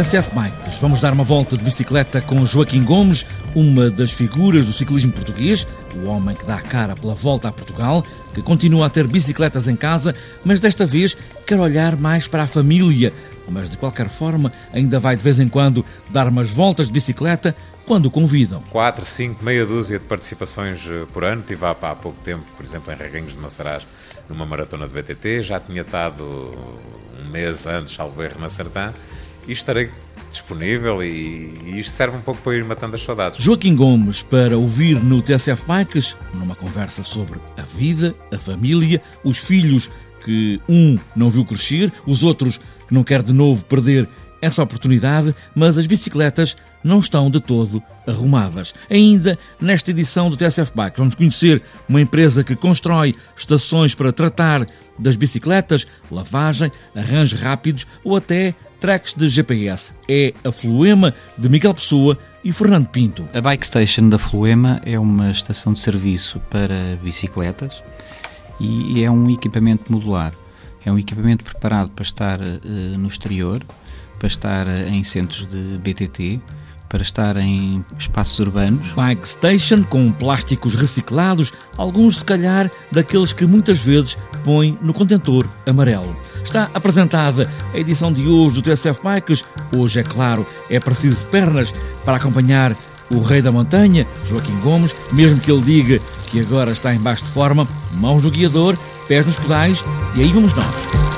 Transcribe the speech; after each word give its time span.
TSF 0.00 0.34
Bikes. 0.34 0.78
Vamos 0.80 1.02
dar 1.02 1.12
uma 1.12 1.24
volta 1.24 1.58
de 1.58 1.62
bicicleta 1.62 2.22
com 2.22 2.46
Joaquim 2.46 2.82
Gomes, 2.82 3.26
uma 3.54 3.90
das 3.90 4.10
figuras 4.10 4.64
do 4.64 4.72
ciclismo 4.72 5.12
português, 5.12 5.66
o 5.94 6.06
homem 6.06 6.34
que 6.34 6.46
dá 6.46 6.54
a 6.54 6.62
cara 6.62 6.94
pela 6.94 7.14
volta 7.14 7.48
a 7.48 7.52
Portugal, 7.52 8.02
que 8.32 8.40
continua 8.40 8.86
a 8.86 8.90
ter 8.90 9.06
bicicletas 9.06 9.68
em 9.68 9.76
casa, 9.76 10.14
mas 10.42 10.58
desta 10.58 10.86
vez 10.86 11.14
quer 11.46 11.60
olhar 11.60 11.98
mais 11.98 12.26
para 12.26 12.44
a 12.44 12.46
família. 12.46 13.12
Mas 13.46 13.68
de 13.68 13.76
qualquer 13.76 14.08
forma, 14.08 14.50
ainda 14.72 14.98
vai 14.98 15.16
de 15.16 15.22
vez 15.22 15.38
em 15.38 15.50
quando 15.50 15.84
dar 16.08 16.28
umas 16.28 16.48
voltas 16.48 16.86
de 16.86 16.92
bicicleta 16.94 17.54
quando 17.84 18.10
convidam. 18.10 18.62
Quatro, 18.70 19.04
cinco, 19.04 19.44
meia 19.44 19.66
dúzia 19.66 19.98
de 19.98 20.06
participações 20.06 20.80
eh, 20.88 21.04
por 21.12 21.24
ano. 21.24 21.42
Tive 21.46 21.66
há, 21.66 21.72
há 21.72 21.94
pouco 21.94 22.18
tempo, 22.22 22.44
por 22.56 22.64
exemplo, 22.64 22.90
em 22.90 22.96
Reguengos 22.96 23.34
de 23.34 23.38
Maçarás, 23.38 23.86
numa 24.30 24.46
maratona 24.46 24.88
de 24.88 24.94
BTT. 24.94 25.42
Já 25.42 25.60
tinha 25.60 25.82
estado 25.82 26.24
um 26.24 27.30
mês 27.30 27.66
antes, 27.66 27.94
salvo 27.94 28.22
erro, 28.22 28.40
na 28.40 28.48
Sertã. 28.48 28.94
E 29.46 29.52
estarei 29.52 29.90
disponível 30.30 31.02
e, 31.02 31.52
e, 31.64 31.80
isto 31.80 31.92
serve 31.92 32.16
um 32.16 32.20
pouco 32.20 32.40
para 32.40 32.56
ir 32.56 32.64
matando 32.64 32.94
as 32.94 33.02
saudades. 33.02 33.42
Joaquim 33.42 33.74
Gomes 33.74 34.22
para 34.22 34.56
ouvir 34.56 35.02
no 35.02 35.20
TSF 35.20 35.64
Bikes, 35.66 36.16
numa 36.32 36.54
conversa 36.54 37.02
sobre 37.02 37.40
a 37.56 37.62
vida, 37.62 38.14
a 38.32 38.38
família, 38.38 39.02
os 39.24 39.38
filhos 39.38 39.90
que 40.24 40.60
um 40.68 40.98
não 41.16 41.30
viu 41.30 41.44
crescer, 41.44 41.92
os 42.06 42.22
outros 42.22 42.58
que 42.86 42.94
não 42.94 43.02
quer 43.02 43.22
de 43.22 43.32
novo 43.32 43.64
perder 43.64 44.08
essa 44.40 44.62
oportunidade, 44.62 45.34
mas 45.54 45.76
as 45.76 45.86
bicicletas 45.86 46.56
não 46.82 47.00
estão 47.00 47.30
de 47.30 47.40
todo 47.40 47.82
arrumadas. 48.06 48.74
Ainda 48.88 49.38
nesta 49.60 49.90
edição 49.90 50.30
do 50.30 50.36
TSF 50.36 50.72
Bike, 50.74 50.98
vamos 50.98 51.14
conhecer 51.14 51.62
uma 51.88 52.00
empresa 52.00 52.42
que 52.42 52.56
constrói 52.56 53.14
estações 53.36 53.94
para 53.94 54.12
tratar 54.12 54.66
das 54.98 55.16
bicicletas, 55.16 55.86
lavagem, 56.10 56.70
arranjos 56.94 57.38
rápidos 57.38 57.86
ou 58.02 58.16
até 58.16 58.54
tracks 58.80 59.14
de 59.14 59.28
GPS. 59.28 59.92
É 60.08 60.32
a 60.42 60.50
Fluema 60.50 61.14
de 61.36 61.48
Miguel 61.48 61.74
Pessoa 61.74 62.18
e 62.42 62.50
Fernando 62.50 62.88
Pinto. 62.88 63.28
A 63.34 63.40
Bike 63.40 63.66
Station 63.66 64.08
da 64.08 64.18
Fluema 64.18 64.80
é 64.84 64.98
uma 64.98 65.30
estação 65.30 65.74
de 65.74 65.78
serviço 65.78 66.40
para 66.50 66.96
bicicletas 67.02 67.82
e 68.58 69.04
é 69.04 69.10
um 69.10 69.30
equipamento 69.30 69.92
modular. 69.92 70.32
É 70.84 70.90
um 70.90 70.98
equipamento 70.98 71.44
preparado 71.44 71.90
para 71.90 72.02
estar 72.02 72.40
uh, 72.40 72.98
no 72.98 73.08
exterior, 73.08 73.62
para 74.18 74.26
estar 74.26 74.66
uh, 74.66 74.88
em 74.88 75.04
centros 75.04 75.46
de 75.46 75.78
BTT, 75.78 76.40
para 76.90 77.02
estar 77.02 77.36
em 77.36 77.82
espaços 77.98 78.38
urbanos. 78.40 78.92
Bike 78.92 79.26
Station 79.26 79.84
com 79.84 80.12
plásticos 80.12 80.74
reciclados, 80.74 81.52
alguns 81.78 82.18
se 82.18 82.24
calhar 82.24 82.70
daqueles 82.90 83.32
que 83.32 83.46
muitas 83.46 83.78
vezes 83.78 84.18
põe 84.44 84.76
no 84.82 84.92
contentor 84.92 85.48
amarelo. 85.64 86.14
Está 86.42 86.68
apresentada 86.74 87.48
a 87.72 87.78
edição 87.78 88.12
de 88.12 88.26
hoje 88.26 88.56
do 88.56 88.62
TSF 88.62 89.00
Bikes. 89.02 89.44
Hoje, 89.74 90.00
é 90.00 90.02
claro, 90.02 90.44
é 90.68 90.80
preciso 90.80 91.24
pernas 91.26 91.72
para 92.04 92.16
acompanhar 92.16 92.76
o 93.10 93.20
rei 93.20 93.40
da 93.40 93.52
montanha, 93.52 94.06
Joaquim 94.26 94.58
Gomes, 94.60 94.94
mesmo 95.12 95.40
que 95.40 95.50
ele 95.50 95.62
diga 95.62 96.00
que 96.26 96.40
agora 96.40 96.72
está 96.72 96.94
em 96.94 96.98
baixo 96.98 97.24
de 97.24 97.30
forma, 97.30 97.66
mãos 97.94 98.24
no 98.24 98.30
guiador, 98.30 98.76
pés 99.08 99.26
nos 99.26 99.38
pedais 99.38 99.84
e 100.16 100.22
aí 100.22 100.32
vamos 100.32 100.54
nós. 100.54 101.09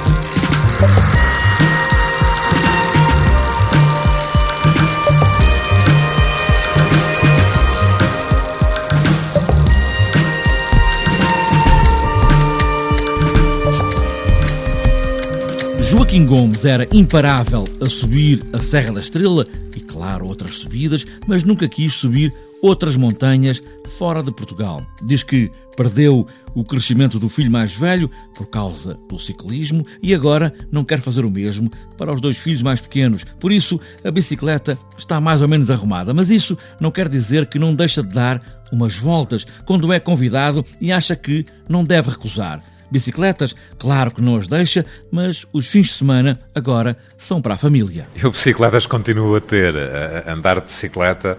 Era 16.64 16.86
imparável 16.92 17.64
a 17.80 17.88
subir 17.88 18.40
a 18.52 18.58
Serra 18.60 18.92
da 18.92 19.00
Estrela 19.00 19.46
e, 19.74 19.80
claro, 19.80 20.26
outras 20.26 20.58
subidas, 20.58 21.04
mas 21.26 21.42
nunca 21.42 21.68
quis 21.68 21.94
subir 21.94 22.32
outras 22.62 22.96
montanhas 22.96 23.60
fora 23.98 24.22
de 24.22 24.32
Portugal. 24.32 24.86
Diz 25.02 25.24
que 25.24 25.50
perdeu 25.76 26.24
o 26.54 26.64
crescimento 26.64 27.18
do 27.18 27.28
filho 27.28 27.50
mais 27.50 27.74
velho 27.74 28.08
por 28.34 28.46
causa 28.46 28.96
do 29.08 29.18
ciclismo 29.18 29.84
e 30.00 30.14
agora 30.14 30.52
não 30.70 30.84
quer 30.84 31.00
fazer 31.00 31.24
o 31.24 31.30
mesmo 31.30 31.68
para 31.98 32.14
os 32.14 32.20
dois 32.20 32.38
filhos 32.38 32.62
mais 32.62 32.80
pequenos. 32.80 33.24
Por 33.40 33.50
isso, 33.50 33.80
a 34.04 34.10
bicicleta 34.10 34.78
está 34.96 35.20
mais 35.20 35.42
ou 35.42 35.48
menos 35.48 35.70
arrumada, 35.70 36.14
mas 36.14 36.30
isso 36.30 36.56
não 36.78 36.92
quer 36.92 37.08
dizer 37.08 37.46
que 37.46 37.58
não 37.58 37.74
deixa 37.74 38.02
de 38.02 38.14
dar 38.14 38.40
umas 38.70 38.96
voltas 38.96 39.44
quando 39.66 39.92
é 39.92 39.98
convidado 39.98 40.64
e 40.80 40.92
acha 40.92 41.16
que 41.16 41.44
não 41.68 41.84
deve 41.84 42.10
recusar. 42.10 42.62
Bicicletas, 42.92 43.54
claro 43.78 44.10
que 44.10 44.20
não 44.20 44.36
as 44.36 44.46
deixa, 44.46 44.84
mas 45.10 45.46
os 45.50 45.66
fins 45.66 45.86
de 45.86 45.94
semana 45.94 46.38
agora 46.54 46.94
são 47.16 47.40
para 47.40 47.54
a 47.54 47.56
família. 47.56 48.06
Eu 48.14 48.30
bicicletas 48.30 48.84
continuo 48.84 49.34
a 49.34 49.40
ter, 49.40 49.74
a 49.74 50.30
andar 50.30 50.60
de 50.60 50.66
bicicleta, 50.66 51.38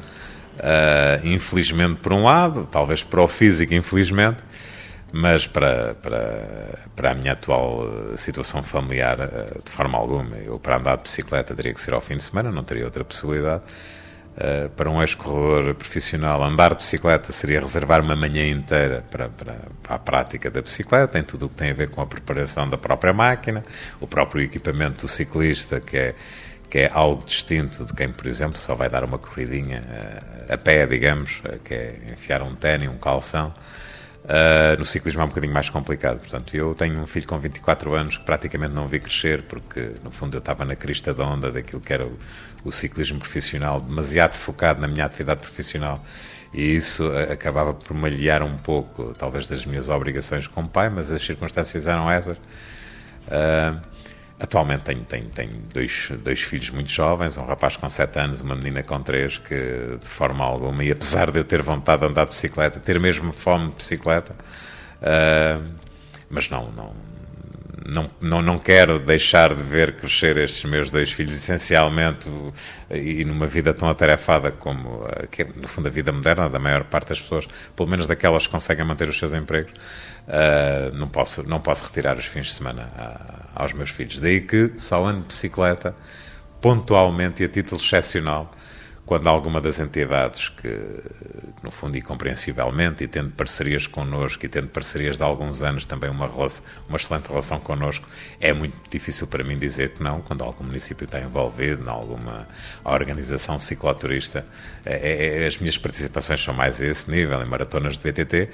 uh, 0.57 1.27
infelizmente 1.27 1.99
por 2.01 2.11
um 2.11 2.23
lado, 2.23 2.67
talvez 2.71 3.03
para 3.03 3.21
o 3.21 3.27
físico, 3.27 3.71
infelizmente, 3.71 4.37
mas 5.11 5.45
para, 5.45 5.93
para, 5.93 6.79
para 6.95 7.11
a 7.11 7.13
minha 7.13 7.33
atual 7.33 7.87
situação 8.17 8.63
familiar, 8.63 9.19
uh, 9.19 9.61
de 9.63 9.69
forma 9.69 9.95
alguma. 9.95 10.35
Eu, 10.37 10.57
para 10.57 10.77
andar 10.77 10.97
de 10.97 11.03
bicicleta, 11.03 11.53
teria 11.53 11.71
que 11.71 11.81
ser 11.81 11.93
ao 11.93 12.01
fim 12.01 12.17
de 12.17 12.23
semana, 12.23 12.51
não 12.51 12.63
teria 12.63 12.85
outra 12.85 13.05
possibilidade. 13.05 13.61
Uh, 14.33 14.67
para 14.69 14.89
um 14.89 14.99
ex-corredor 14.99 15.75
profissional, 15.75 16.43
andar 16.43 16.71
de 16.71 16.77
bicicleta 16.77 17.31
seria 17.31 17.61
reservar 17.61 18.01
uma 18.01 18.15
manhã 18.15 18.49
inteira 18.49 19.05
para, 19.11 19.29
para, 19.29 19.53
para, 19.83 19.95
a 19.95 19.99
prática 19.99 20.49
da 20.49 20.59
bicicleta, 20.59 21.19
em 21.19 21.23
tudo 21.23 21.45
o 21.45 21.49
que 21.49 21.55
tem 21.55 21.69
a 21.69 21.73
ver 21.73 21.89
com 21.89 22.01
a 22.01 22.05
preparação 22.07 22.67
da 22.67 22.75
própria 22.75 23.13
máquina, 23.13 23.63
o 24.01 24.07
próprio 24.07 24.41
equipamento 24.41 25.05
do 25.05 25.07
ciclista, 25.07 25.79
que 25.79 25.95
é, 25.95 26.15
que 26.67 26.79
é 26.79 26.91
algo 26.91 27.23
distinto 27.23 27.85
de 27.85 27.93
quem, 27.93 28.09
por 28.09 28.25
exemplo, 28.25 28.57
só 28.57 28.73
vai 28.73 28.89
dar 28.89 29.03
uma 29.03 29.19
corridinha 29.19 29.83
uh, 29.83 30.53
a 30.53 30.57
pé, 30.57 30.87
digamos, 30.87 31.39
uh, 31.45 31.59
que 31.59 31.75
é 31.75 31.99
enfiar 32.11 32.41
um 32.41 32.55
ténis, 32.55 32.89
um 32.89 32.97
calção. 32.97 33.53
Uh, 34.23 34.79
no 34.79 34.85
ciclismo 34.85 35.21
é 35.21 35.25
um 35.25 35.27
bocadinho 35.27 35.53
mais 35.53 35.69
complicado. 35.69 36.19
Portanto, 36.19 36.55
eu 36.55 36.73
tenho 36.73 36.97
um 36.99 37.05
filho 37.05 37.27
com 37.27 37.37
24 37.37 37.93
anos 37.93 38.17
que 38.17 38.23
praticamente 38.23 38.73
não 38.73 38.87
vi 38.87 38.99
crescer, 38.99 39.43
porque 39.43 39.91
no 40.01 40.11
fundo 40.11 40.35
eu 40.35 40.39
estava 40.39 40.63
na 40.63 40.75
crista 40.75 41.13
da 41.13 41.25
onda 41.25 41.51
daquilo 41.51 41.81
que 41.81 41.91
era 41.91 42.05
o, 42.05 42.17
o 42.63 42.71
ciclismo 42.71 43.19
profissional, 43.19 43.81
demasiado 43.81 44.33
focado 44.33 44.79
na 44.79 44.87
minha 44.87 45.05
atividade 45.05 45.41
profissional. 45.41 46.01
E 46.53 46.75
isso 46.75 47.03
acabava 47.31 47.73
por 47.73 47.93
malhar 47.95 48.43
um 48.43 48.57
pouco, 48.57 49.13
talvez, 49.13 49.47
das 49.47 49.65
minhas 49.65 49.89
obrigações 49.89 50.47
como 50.47 50.69
pai, 50.69 50.89
mas 50.89 51.11
as 51.11 51.23
circunstâncias 51.23 51.87
eram 51.87 52.09
essas. 52.09 52.37
Uh, 52.37 53.92
Atualmente 54.43 54.81
tenho, 54.81 55.05
tenho, 55.05 55.29
tenho 55.29 55.53
dois, 55.73 56.11
dois 56.21 56.41
filhos 56.41 56.69
muito 56.69 56.91
jovens, 56.91 57.37
um 57.37 57.45
rapaz 57.45 57.77
com 57.77 57.89
7 57.89 58.19
anos, 58.19 58.41
uma 58.41 58.55
menina 58.55 58.83
com 58.83 59.01
3, 59.01 59.37
que 59.37 59.55
de 60.01 60.05
forma 60.05 60.43
alguma, 60.43 60.83
e 60.83 60.91
apesar 60.91 61.31
de 61.31 61.39
eu 61.39 61.45
ter 61.45 61.61
vontade 61.61 62.01
de 62.01 62.09
andar 62.09 62.25
de 62.25 62.31
bicicleta, 62.31 62.77
ter 62.77 62.99
mesmo 62.99 63.31
fome 63.31 63.69
de 63.69 63.77
bicicleta, 63.77 64.35
uh, 65.01 65.63
mas 66.29 66.49
não, 66.49 66.69
não, 66.71 66.93
não, 67.85 68.09
não, 68.21 68.41
não 68.41 68.57
quero 68.57 68.99
deixar 68.99 69.53
de 69.53 69.61
ver 69.61 69.95
crescer 69.95 70.37
estes 70.37 70.63
meus 70.69 70.89
dois 70.89 71.11
filhos, 71.11 71.33
essencialmente, 71.33 72.29
e 72.89 73.25
numa 73.25 73.45
vida 73.45 73.73
tão 73.73 73.89
atarefada 73.89 74.51
como, 74.51 75.05
que 75.29 75.41
é, 75.41 75.47
no 75.55 75.67
fundo, 75.67 75.87
a 75.87 75.91
vida 75.91 76.11
moderna 76.11 76.49
da 76.49 76.59
maior 76.59 76.85
parte 76.85 77.09
das 77.09 77.21
pessoas, 77.21 77.45
pelo 77.75 77.89
menos 77.89 78.07
daquelas 78.07 78.47
que 78.47 78.51
conseguem 78.51 78.85
manter 78.85 79.09
os 79.09 79.17
seus 79.17 79.33
empregos, 79.33 79.73
uh, 80.27 80.95
não, 80.95 81.07
posso, 81.07 81.43
não 81.43 81.59
posso 81.59 81.83
retirar 81.85 82.17
os 82.17 82.25
fins 82.25 82.47
de 82.47 82.53
semana 82.53 82.89
a, 82.95 83.63
aos 83.63 83.73
meus 83.73 83.89
filhos. 83.89 84.19
Daí 84.19 84.41
que 84.41 84.73
só 84.77 85.05
ando 85.05 85.21
de 85.21 85.27
bicicleta, 85.27 85.95
pontualmente 86.61 87.43
e 87.43 87.45
a 87.45 87.49
título 87.49 87.81
excepcional, 87.81 88.55
quando 89.05 89.27
alguma 89.27 89.59
das 89.59 89.79
entidades 89.79 90.47
que, 90.47 90.69
no 91.61 91.69
fundo, 91.69 91.97
e 91.97 92.01
compreensivelmente, 92.01 93.03
e 93.03 93.07
tendo 93.07 93.31
parcerias 93.31 93.85
connosco, 93.85 94.45
e 94.45 94.49
tendo 94.49 94.69
parcerias 94.69 95.17
de 95.17 95.23
alguns 95.23 95.61
anos 95.61 95.85
também 95.85 96.09
uma, 96.09 96.25
relação, 96.25 96.65
uma 96.87 96.97
excelente 96.97 97.27
relação 97.27 97.59
connosco, 97.59 98.07
é 98.39 98.53
muito 98.53 98.75
difícil 98.89 99.27
para 99.27 99.43
mim 99.43 99.57
dizer 99.57 99.89
que 99.89 100.01
não, 100.01 100.21
quando 100.21 100.43
algum 100.43 100.63
município 100.63 101.03
está 101.03 101.19
envolvido 101.19 101.83
em 101.83 101.89
alguma 101.89 102.47
organização 102.83 103.59
cicloturista, 103.59 104.45
é, 104.85 104.93
é, 104.93 105.43
é, 105.43 105.47
as 105.47 105.57
minhas 105.57 105.77
participações 105.77 106.41
são 106.41 106.53
mais 106.53 106.79
a 106.79 106.85
esse 106.85 107.11
nível, 107.11 107.41
em 107.41 107.45
maratonas 107.45 107.97
de 107.97 108.11
BTT, 108.11 108.49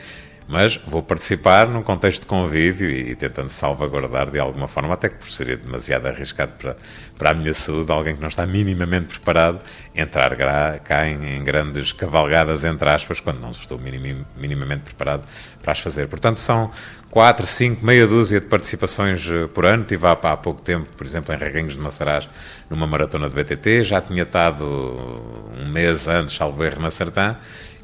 mas 0.50 0.78
vou 0.78 1.04
participar 1.04 1.68
num 1.68 1.84
contexto 1.84 2.24
de 2.24 2.28
convívio 2.28 2.90
e, 2.90 3.12
e, 3.12 3.16
tentando 3.16 3.50
salvaguardar 3.50 4.32
de 4.32 4.40
alguma 4.40 4.68
forma, 4.68 4.96
até 4.96 5.08
que 5.08 5.16
por 5.16 5.30
seria 5.30 5.56
demasiado 5.56 6.08
arriscado 6.08 6.54
para, 6.58 6.76
para 7.20 7.30
a 7.30 7.34
minha 7.36 7.54
saúde, 7.54 7.92
alguém 7.92 8.16
que 8.16 8.22
não 8.22 8.30
está 8.30 8.48
minimamente 8.48 9.10
preparado, 9.10 9.60
entrar 9.94 10.36
cá 10.80 11.08
em, 11.08 11.36
em 11.36 11.44
grandes 11.44 11.92
cavalgadas, 11.92 12.64
entre 12.64 12.90
aspas, 12.90 13.20
quando 13.20 13.40
não 13.40 13.52
estou 13.52 13.78
minim, 13.78 14.26
minimamente 14.36 14.86
preparado 14.86 15.22
para 15.62 15.72
as 15.72 15.82
fazer. 15.82 16.08
Portanto, 16.08 16.40
são 16.40 16.72
quatro, 17.12 17.46
cinco, 17.46 17.86
meia 17.86 18.08
dúzia 18.08 18.40
de 18.40 18.48
participações 18.48 19.30
eh, 19.30 19.46
por 19.54 19.68
ano. 19.68 19.84
Tive 19.84 20.08
há, 20.08 20.14
há 20.14 20.36
pouco 20.36 20.64
tempo, 20.64 20.90
por 20.98 21.06
exemplo, 21.06 21.32
em 21.32 21.38
Reguengos 21.38 21.74
de 21.74 21.80
Maçarás, 21.80 22.28
numa 22.68 22.88
maratona 22.88 23.30
de 23.30 23.36
BTT. 23.36 23.84
Já 23.84 24.02
tinha 24.02 24.24
estado 24.24 24.66
um 24.66 25.70
mês 25.70 26.08
antes, 26.08 26.36
salvo 26.36 26.64
erro, 26.64 26.82
na 26.82 26.90
Sertã. 26.90 27.38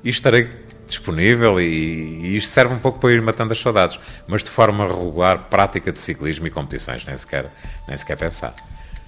E 0.04 0.10
estarei 0.10 0.65
disponível 0.88 1.60
e, 1.60 1.66
e, 1.66 2.38
isto 2.38 2.52
serve 2.52 2.74
um 2.74 2.80
pouco 2.80 3.00
para 3.00 3.12
ir 3.12 3.22
matando 3.22 3.54
as 3.54 3.60
saudades, 3.60 4.00
mas 4.28 4.44
de 4.44 4.50
forma 4.50 4.88
regular, 4.88 5.50
prática 5.50 5.92
de 5.92 6.00
ciclismo 6.00 6.48
e 6.48 6.52
competições, 6.52 7.06
nem 7.06 7.18
sequer, 7.18 7.52
nem 7.88 7.98
sequer 7.98 8.18
pensar. 8.18 8.54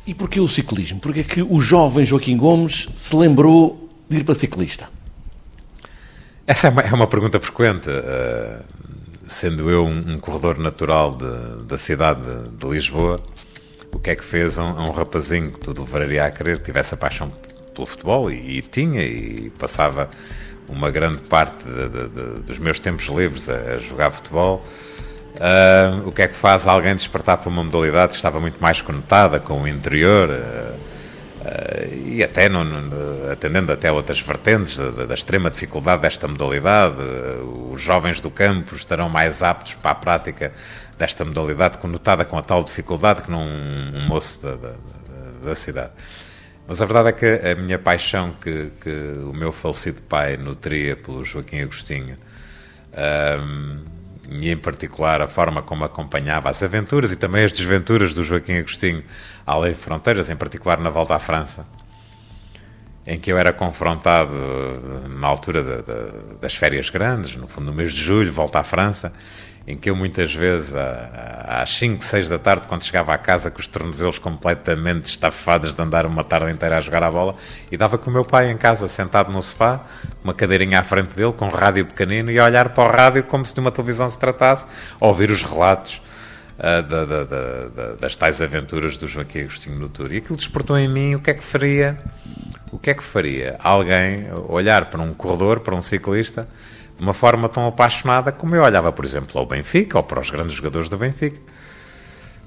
E 0.05 0.13
porquê 0.13 0.39
o 0.39 0.47
ciclismo? 0.47 0.99
Porquê 0.99 1.19
é 1.19 1.23
que 1.23 1.41
o 1.41 1.59
jovem 1.59 2.05
Joaquim 2.05 2.37
Gomes 2.37 2.87
se 2.95 3.15
lembrou 3.15 3.89
de 4.09 4.17
ir 4.17 4.23
para 4.23 4.35
ciclista? 4.35 4.89
Essa 6.45 6.67
é 6.67 6.69
uma, 6.69 6.81
é 6.81 6.93
uma 6.93 7.07
pergunta 7.07 7.39
frequente. 7.41 7.89
Uh, 7.89 8.63
sendo 9.27 9.69
eu 9.69 9.85
um, 9.85 10.13
um 10.13 10.19
corredor 10.19 10.57
natural 10.57 11.15
de, 11.15 11.63
da 11.65 11.77
cidade 11.77 12.21
de, 12.21 12.49
de, 12.51 12.67
Lisboa, 12.67 13.21
o 13.93 13.99
que 13.99 14.11
é 14.11 14.15
que 14.15 14.23
fez 14.23 14.57
a 14.57 14.63
um, 14.63 14.87
um, 14.87 14.91
rapazinho 14.91 15.51
que 15.51 15.59
tudo 15.59 15.81
levaria 15.81 16.25
a 16.25 16.31
querer, 16.31 16.59
que 16.59 16.65
tivesse 16.65 16.93
a 16.93 16.97
paixão 16.97 17.29
pelo 17.75 17.85
futebol, 17.85 18.31
e, 18.31 18.59
e 18.59 18.61
tinha, 18.61 19.03
e 19.03 19.49
passava 19.59 20.09
uma 20.67 20.91
grande 20.91 21.21
parte 21.23 21.63
de, 21.63 22.41
dos 22.41 22.59
meus 22.59 22.79
tempos 22.79 23.05
livres 23.07 23.49
a, 23.49 23.55
a 23.55 23.77
jogar 23.79 24.11
futebol. 24.11 24.65
Uh, 25.35 26.07
o 26.07 26.11
que 26.11 26.23
é 26.23 26.27
que 26.27 26.35
faz 26.35 26.65
alguém 26.65 26.95
despertar 26.95 27.37
para 27.37 27.49
uma 27.49 27.63
modalidade 27.63 28.09
que 28.09 28.15
estava 28.15 28.39
muito 28.39 28.59
mais 28.59 28.81
conectada 28.81 29.39
com 29.39 29.61
o 29.61 29.67
interior? 29.67 30.29
Uh, 30.29 30.97
Uh, 31.47 32.07
e 32.07 32.23
até 32.23 32.49
no, 32.49 32.63
no, 32.63 33.31
atendendo 33.31 33.71
até 33.71 33.89
outras 33.89 34.19
vertentes 34.19 34.77
da, 34.77 35.05
da 35.05 35.13
extrema 35.13 35.49
dificuldade 35.49 36.01
desta 36.01 36.27
modalidade, 36.27 36.95
os 37.71 37.81
jovens 37.81 38.19
do 38.19 38.29
campo 38.29 38.75
estarão 38.75 39.07
mais 39.07 39.41
aptos 39.41 39.75
para 39.75 39.91
a 39.91 39.95
prática 39.95 40.51
desta 40.97 41.23
modalidade, 41.23 41.77
conotada 41.77 42.25
com 42.25 42.37
a 42.37 42.41
tal 42.41 42.63
dificuldade 42.63 43.21
que 43.21 43.31
não 43.31 43.43
um, 43.43 44.07
moço 44.07 44.41
da, 44.41 44.55
da, 44.55 44.73
da, 45.45 45.55
cidade. 45.55 45.91
Mas 46.67 46.81
a 46.81 46.85
verdade 46.85 47.09
é 47.09 47.11
que 47.13 47.47
a 47.47 47.55
minha 47.55 47.79
paixão 47.79 48.33
que, 48.41 48.71
que 48.81 48.89
o 49.23 49.33
meu 49.33 49.53
falecido 49.53 50.01
pai 50.01 50.35
nutria 50.35 50.97
pelo 50.97 51.23
Joaquim 51.23 51.61
Agostinho, 51.61 52.17
um, 53.41 53.85
e 54.29 54.51
em 54.51 54.57
particular 54.57 55.21
a 55.21 55.27
forma 55.27 55.61
como 55.61 55.85
acompanhava 55.85 56.49
as 56.49 56.61
aventuras 56.61 57.13
e 57.13 57.15
também 57.15 57.45
as 57.45 57.53
desventuras 57.53 58.13
do 58.13 58.23
Joaquim 58.23 58.57
Agostinho 58.57 59.03
além 59.45 59.71
de 59.71 59.77
fronteiras, 59.77 60.29
em 60.29 60.35
particular 60.35 60.77
na 60.81 60.89
volta 60.89 61.15
à 61.15 61.19
França, 61.19 61.65
em 63.05 63.17
que 63.17 63.31
eu 63.31 63.37
era 63.37 63.53
confrontado 63.53 64.35
na 65.17 65.25
altura 65.25 65.63
de, 65.63 65.77
de, 65.77 66.39
das 66.41 66.53
férias 66.53 66.89
grandes, 66.89 67.33
no 67.37 67.47
fundo 67.47 67.67
no 67.67 67.73
mês 67.73 67.93
de 67.93 68.01
julho, 68.01 68.31
volta 68.33 68.59
à 68.59 68.63
França, 68.63 69.13
em 69.67 69.75
que 69.75 69.89
eu 69.89 69.95
muitas 69.95 70.33
vezes, 70.33 70.73
às 71.45 71.77
5, 71.77 72.01
6 72.01 72.29
da 72.29 72.39
tarde, 72.39 72.65
quando 72.67 72.83
chegava 72.83 73.13
à 73.13 73.17
casa 73.17 73.51
com 73.51 73.59
os 73.59 73.67
tornozelos 73.67 74.17
completamente 74.17 75.07
estafados 75.07 75.75
de 75.75 75.81
andar 75.81 76.05
uma 76.05 76.23
tarde 76.23 76.49
inteira 76.49 76.77
a 76.77 76.81
jogar 76.81 77.03
a 77.03 77.11
bola, 77.11 77.35
e 77.69 77.75
dava 77.75 77.97
com 77.97 78.09
o 78.09 78.13
meu 78.13 78.23
pai 78.23 78.49
em 78.49 78.55
casa, 78.55 78.87
sentado 78.87 79.29
no 79.29 79.43
sofá, 79.43 79.81
uma 80.23 80.33
cadeirinha 80.33 80.79
à 80.79 80.83
frente 80.83 81.13
dele, 81.13 81.33
com 81.33 81.47
um 81.47 81.49
rádio 81.49 81.85
pequenino, 81.85 82.31
e 82.31 82.39
a 82.39 82.45
olhar 82.45 82.69
para 82.69 82.87
o 82.87 82.89
rádio 82.89 83.23
como 83.25 83.45
se 83.45 83.53
de 83.53 83.59
uma 83.59 83.69
televisão 83.69 84.09
se 84.09 84.17
tratasse, 84.17 84.65
a 85.01 85.05
ouvir 85.05 85.29
os 85.29 85.43
relatos 85.43 86.01
uh, 86.57 86.81
da, 86.83 87.03
da, 87.03 87.23
da, 87.25 87.95
das 87.99 88.15
tais 88.15 88.41
aventuras 88.41 88.97
do 88.97 89.05
Joaquim 89.05 89.41
Agostinho 89.41 89.77
no 89.77 89.89
Tour. 89.89 90.13
E 90.13 90.17
aquilo 90.17 90.37
despertou 90.37 90.77
em 90.77 90.87
mim 90.87 91.15
o 91.15 91.19
que 91.19 91.31
é 91.31 91.33
que 91.33 91.43
faria, 91.43 91.97
o 92.71 92.79
que 92.79 92.89
é 92.89 92.93
que 92.93 93.03
faria 93.03 93.57
alguém 93.61 94.27
olhar 94.47 94.85
para 94.85 95.01
um 95.01 95.13
corredor, 95.13 95.59
para 95.59 95.75
um 95.75 95.81
ciclista, 95.81 96.47
de 96.97 97.03
uma 97.03 97.13
forma 97.13 97.47
tão 97.47 97.67
apaixonada 97.67 98.31
como 98.31 98.55
eu 98.55 98.63
olhava, 98.63 98.91
por 98.91 99.05
exemplo, 99.05 99.39
ao 99.39 99.45
Benfica 99.45 99.97
ou 99.97 100.03
para 100.03 100.19
os 100.19 100.29
grandes 100.29 100.55
jogadores 100.55 100.89
do 100.89 100.97
Benfica. 100.97 101.39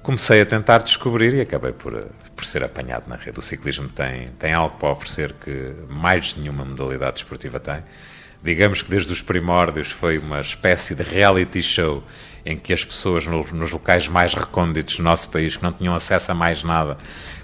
Comecei 0.03 0.41
a 0.41 0.47
tentar 0.47 0.79
descobrir 0.79 1.35
e 1.35 1.41
acabei 1.41 1.73
por, 1.73 1.93
por 2.35 2.45
ser 2.45 2.65
apanhado 2.65 3.05
na 3.07 3.17
rede. 3.17 3.39
O 3.39 3.43
ciclismo 3.43 3.89
tem, 3.89 4.29
tem 4.39 4.53
algo 4.53 4.77
para 4.77 4.91
oferecer 4.91 5.35
que 5.35 5.75
mais 5.89 6.35
nenhuma 6.37 6.65
modalidade 6.65 7.15
desportiva 7.15 7.61
tem 7.61 7.83
digamos 8.43 8.83
que 8.83 8.91
desde 8.91 9.13
os 9.13 9.21
primórdios 9.21 9.91
foi 9.91 10.19
uma 10.19 10.41
espécie 10.41 10.95
de 10.95 11.03
reality 11.03 11.63
show 11.63 12.03
em 12.45 12.57
que 12.57 12.73
as 12.73 12.85
pessoas 12.85 13.27
nos 13.27 13.71
locais 13.71 14.09
mais 14.09 14.33
recônditos 14.35 14.97
do 14.97 15.03
nosso 15.03 15.29
país, 15.29 15.57
que 15.57 15.63
não 15.63 15.73
tinham 15.73 15.95
acesso 15.95 16.33
a 16.33 16.35
mais 16.35 16.63
nada, 16.63 16.97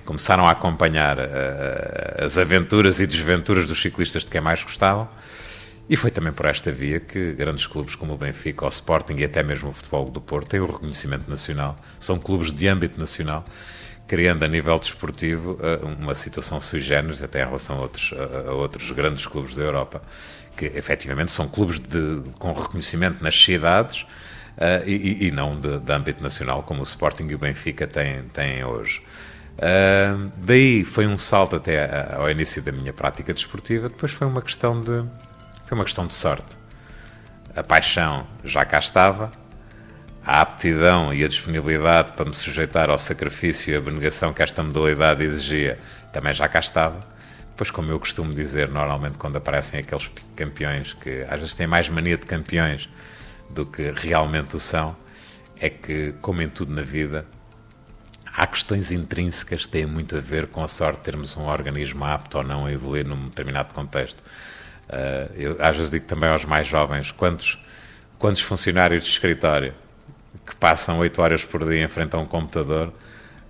começaram 0.06 0.46
a 0.46 0.52
acompanhar 0.52 1.18
uh, 1.18 2.24
as 2.24 2.38
aventuras 2.38 2.98
e 2.98 3.06
desventuras 3.06 3.68
dos 3.68 3.80
ciclistas 3.80 4.24
de 4.24 4.30
quem 4.30 4.40
mais 4.40 4.64
gostavam. 4.64 5.06
E 5.88 5.96
foi 5.96 6.10
também 6.10 6.32
por 6.32 6.46
esta 6.46 6.72
via 6.72 6.98
que 6.98 7.32
grandes 7.34 7.66
clubes 7.66 7.94
como 7.94 8.14
o 8.14 8.18
Benfica, 8.18 8.64
o 8.64 8.68
Sporting 8.68 9.14
e 9.18 9.24
até 9.24 9.42
mesmo 9.42 9.68
o 9.68 9.72
Futebol 9.72 10.10
do 10.10 10.20
Porto 10.20 10.48
têm 10.48 10.60
o 10.60 10.66
reconhecimento 10.66 11.30
nacional, 11.30 11.76
são 12.00 12.18
clubes 12.18 12.52
de 12.52 12.66
âmbito 12.66 12.98
nacional, 12.98 13.44
criando 14.08 14.44
a 14.44 14.48
nível 14.48 14.76
desportivo 14.78 15.58
eh, 15.62 15.78
uma 15.84 16.14
situação 16.14 16.60
sui 16.60 16.80
generis 16.80 17.22
até 17.22 17.42
em 17.42 17.46
relação 17.46 17.76
a 17.76 17.80
outros, 17.82 18.12
a 18.48 18.52
outros 18.52 18.90
grandes 18.90 19.26
clubes 19.26 19.54
da 19.54 19.62
Europa 19.62 20.02
que 20.56 20.64
efetivamente 20.64 21.30
são 21.30 21.46
clubes 21.46 21.78
de, 21.78 22.22
com 22.38 22.52
reconhecimento 22.52 23.22
nas 23.22 23.36
cidades 23.36 24.02
uh, 24.02 24.82
e, 24.86 25.26
e, 25.26 25.30
não 25.30 25.58
de, 25.58 25.78
de, 25.78 25.92
âmbito 25.92 26.22
nacional, 26.22 26.62
como 26.62 26.80
o 26.80 26.84
Sporting 26.84 27.26
e 27.28 27.34
o 27.34 27.38
Benfica 27.38 27.86
têm, 27.86 28.22
têm 28.32 28.64
hoje. 28.64 29.02
Uh, 29.56 30.30
daí 30.38 30.82
foi 30.82 31.06
um 31.06 31.18
salto 31.18 31.56
até 31.56 32.14
ao 32.14 32.30
início 32.30 32.62
da 32.62 32.72
minha 32.72 32.92
prática 32.92 33.32
desportiva, 33.32 33.88
depois 33.88 34.12
foi 34.12 34.26
uma 34.26 34.42
questão 34.42 34.80
de, 34.80 35.04
foi 35.66 35.76
uma 35.76 35.84
questão 35.84 36.06
de 36.06 36.14
sorte. 36.14 36.56
A 37.54 37.62
paixão 37.62 38.26
já 38.42 38.64
cá 38.64 38.78
estava, 38.78 39.30
a 40.24 40.40
aptidão 40.40 41.12
e 41.12 41.22
a 41.22 41.28
disponibilidade 41.28 42.12
para 42.12 42.24
me 42.24 42.34
sujeitar 42.34 42.88
ao 42.88 42.98
sacrifício 42.98 43.72
e 43.72 43.76
abnegação 43.76 44.32
que 44.32 44.42
esta 44.42 44.62
modalidade 44.62 45.22
exigia 45.22 45.78
também 46.12 46.32
já 46.32 46.48
cá 46.48 46.60
estava 46.60 47.16
Pois, 47.56 47.70
como 47.70 47.90
eu 47.90 47.98
costumo 47.98 48.34
dizer, 48.34 48.68
normalmente 48.68 49.16
quando 49.16 49.36
aparecem 49.36 49.80
aqueles 49.80 50.10
campeões 50.36 50.92
que 50.92 51.22
às 51.22 51.40
vezes 51.40 51.54
têm 51.54 51.66
mais 51.66 51.88
mania 51.88 52.18
de 52.18 52.26
campeões 52.26 52.86
do 53.48 53.64
que 53.64 53.90
realmente 53.96 54.54
o 54.54 54.60
são, 54.60 54.94
é 55.58 55.70
que, 55.70 56.12
como 56.20 56.42
em 56.42 56.50
tudo 56.50 56.74
na 56.74 56.82
vida, 56.82 57.24
há 58.26 58.46
questões 58.46 58.92
intrínsecas 58.92 59.64
que 59.64 59.72
têm 59.72 59.86
muito 59.86 60.14
a 60.14 60.20
ver 60.20 60.48
com 60.48 60.62
a 60.62 60.68
sorte 60.68 60.98
de 60.98 61.04
termos 61.04 61.34
um 61.34 61.46
organismo 61.46 62.04
apto 62.04 62.36
ou 62.36 62.44
não 62.44 62.66
a 62.66 62.72
evoluir 62.72 63.06
num 63.06 63.28
determinado 63.28 63.72
contexto. 63.72 64.22
Uh, 64.88 65.32
eu 65.34 65.56
às 65.58 65.76
vezes 65.76 65.90
digo 65.90 66.06
também 66.06 66.28
aos 66.28 66.44
mais 66.44 66.66
jovens, 66.66 67.10
quantos, 67.10 67.58
quantos 68.18 68.40
funcionários 68.40 69.04
de 69.04 69.10
escritório 69.10 69.74
que 70.46 70.54
passam 70.54 70.98
oito 70.98 71.20
horas 71.20 71.44
por 71.44 71.64
dia 71.68 71.84
em 71.84 71.88
frente 71.88 72.14
a 72.14 72.18
um 72.18 72.26
computador 72.26 72.92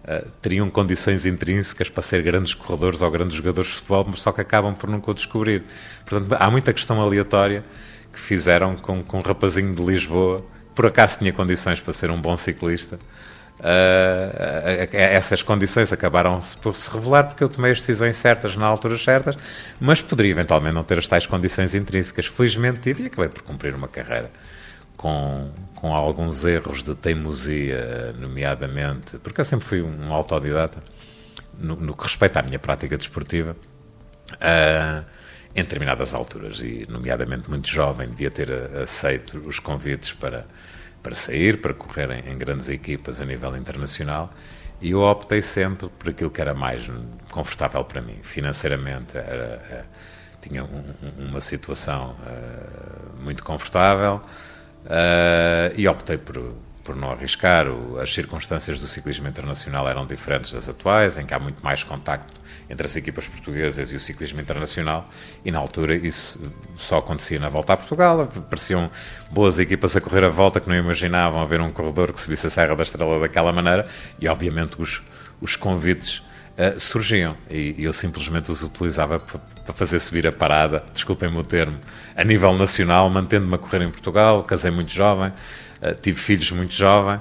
Uh, 0.07 0.25
teriam 0.40 0.71
condições 0.71 1.26
intrínsecas 1.26 1.90
para 1.90 2.00
ser 2.00 2.23
grandes 2.23 2.55
corredores 2.55 3.02
ou 3.02 3.11
grandes 3.11 3.37
jogadores 3.37 3.71
de 3.71 3.76
futebol, 3.78 4.07
mas 4.09 4.23
só 4.23 4.31
que 4.31 4.40
acabam 4.40 4.73
por 4.73 4.88
nunca 4.88 5.11
o 5.11 5.14
descobrir. 5.14 5.64
Portanto, 6.07 6.33
há 6.38 6.49
muita 6.49 6.73
questão 6.73 7.00
aleatória 7.00 7.64
que 8.12 8.21
fizeram 8.21 8.76
com 8.76 9.02
que 9.02 9.16
um 9.16 9.21
rapazinho 9.21 9.75
de 9.75 9.85
Lisboa, 9.85 10.47
por 10.76 10.87
acaso 10.87 11.19
tinha 11.19 11.33
condições 11.33 11.81
para 11.81 11.93
ser 11.93 12.09
um 12.12 12.21
bom 12.21 12.37
ciclista, 12.37 13.00
uh, 13.60 14.88
essas 14.92 15.42
condições 15.42 15.92
acabaram 15.92 16.40
por 16.60 16.75
se 16.75 16.90
revelar 16.90 17.25
porque 17.25 17.44
eu 17.44 17.48
tomei 17.48 17.72
as 17.72 17.78
decisões 17.78 18.16
certas 18.16 18.56
na 18.56 18.66
altura 18.66 18.98
certas, 18.98 19.36
mas 19.80 20.00
poderia 20.00 20.32
eventualmente 20.32 20.75
não 20.75 20.84
ter 20.84 20.98
as 20.98 21.08
tais 21.08 21.26
condições 21.26 21.75
intrínsecas. 21.75 22.26
Felizmente 22.26 22.80
tive 22.80 23.04
e 23.04 23.06
acabei 23.06 23.28
por 23.28 23.42
cumprir 23.42 23.75
uma 23.75 23.88
carreira 23.88 24.30
com, 24.96 25.50
com 25.75 25.94
alguns 25.94 26.44
erros 26.44 26.82
de 26.82 26.94
teimosia, 26.94 28.14
nomeadamente, 28.18 29.18
porque 29.18 29.40
eu 29.40 29.44
sempre 29.44 29.66
fui 29.66 29.82
um 29.82 30.12
autodidata 30.12 30.78
no, 31.58 31.76
no 31.76 31.94
que 31.94 32.02
respeita 32.04 32.40
à 32.40 32.42
minha 32.42 32.58
prática 32.58 32.96
desportiva, 32.96 33.56
uh, 34.32 35.04
em 35.54 35.62
determinadas 35.62 36.12
alturas, 36.12 36.60
e 36.60 36.86
nomeadamente 36.88 37.48
muito 37.48 37.68
jovem, 37.68 38.08
devia 38.08 38.30
ter 38.30 38.50
aceito 38.82 39.38
os 39.46 39.58
convites 39.58 40.12
para, 40.12 40.46
para 41.06 41.14
sair, 41.14 41.60
para 41.60 41.72
correr 41.72 42.10
em, 42.10 42.32
em 42.32 42.36
grandes 42.36 42.68
equipas 42.68 43.20
a 43.20 43.25
nível 43.25 43.56
internacional, 43.56 44.34
e 44.80 44.90
eu 44.90 45.02
optei 45.02 45.40
sempre 45.40 45.88
por 45.88 46.08
aquilo 46.08 46.30
que 46.30 46.40
era 46.40 46.52
mais 46.52 46.90
confortável 47.30 47.84
para 47.84 48.02
mim. 48.02 48.18
Financeiramente 48.25 49.16
era, 49.16 49.62
era 49.70 49.86
tinha 50.42 50.64
um, 50.64 50.84
uma 51.16 51.40
situação 51.40 52.16
uh, 52.26 53.22
muito 53.22 53.44
confortável, 53.44 54.20
Uh, 54.86 55.75
e 55.76 55.88
optei 55.88 56.16
por, 56.16 56.54
por 56.84 56.94
não 56.94 57.10
arriscar. 57.10 57.66
O, 57.66 57.98
as 57.98 58.14
circunstâncias 58.14 58.78
do 58.78 58.86
ciclismo 58.86 59.26
internacional 59.26 59.88
eram 59.88 60.06
diferentes 60.06 60.52
das 60.52 60.68
atuais, 60.68 61.18
em 61.18 61.26
que 61.26 61.34
há 61.34 61.40
muito 61.40 61.60
mais 61.60 61.82
contacto 61.82 62.32
entre 62.68 62.87
as 62.87 62.96
equipas 62.96 63.26
portuguesas 63.28 63.90
e 63.92 63.96
o 63.96 64.00
ciclismo 64.00 64.40
internacional, 64.40 65.08
e 65.44 65.50
na 65.50 65.58
altura 65.58 65.94
isso 65.94 66.40
só 66.76 66.99
acontecia 66.99 67.38
na 67.38 67.49
volta 67.49 67.73
a 67.73 67.76
Portugal. 67.76 68.23
Apareciam 68.23 68.90
boas 69.30 69.58
equipas 69.58 69.96
a 69.96 70.00
correr 70.00 70.25
a 70.25 70.28
volta 70.28 70.61
que 70.61 70.68
não 70.68 70.75
imaginavam 70.75 71.40
haver 71.40 71.61
um 71.61 71.70
corredor 71.70 72.12
que 72.12 72.20
subisse 72.20 72.46
a 72.46 72.50
Serra 72.50 72.75
da 72.75 72.82
Estrela 72.82 73.20
daquela 73.20 73.52
maneira, 73.52 73.87
e 74.20 74.28
obviamente 74.28 74.80
os, 74.80 75.02
os 75.40 75.54
convites 75.54 76.18
uh, 76.58 76.78
surgiam, 76.80 77.37
e, 77.49 77.76
e 77.78 77.85
eu 77.85 77.92
simplesmente 77.92 78.50
os 78.50 78.62
utilizava 78.62 79.18
para 79.20 79.75
fazer 79.75 79.99
subir 79.99 80.26
a 80.26 80.32
parada, 80.32 80.85
desculpem-me 80.92 81.38
o 81.38 81.44
termo, 81.44 81.78
a 82.16 82.25
nível 82.25 82.52
nacional, 82.54 83.08
mantendo-me 83.11 83.54
a 83.54 83.58
correr 83.58 83.82
em 83.82 83.90
Portugal, 83.90 84.42
casei 84.42 84.70
muito 84.70 84.92
jovem, 84.92 85.28
uh, 85.28 85.94
tive 86.00 86.18
filhos 86.18 86.50
muito 86.50 86.75
jovem, 86.75 87.20